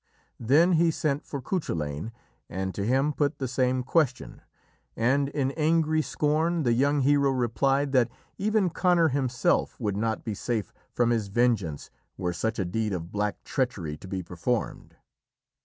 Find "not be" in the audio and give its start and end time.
9.95-10.33